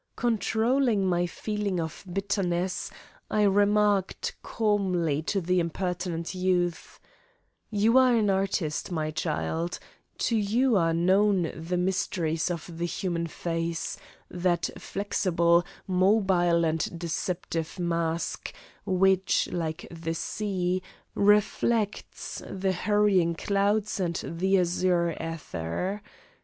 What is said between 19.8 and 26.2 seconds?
the sea, reflects the hurrying clouds and the azure ether.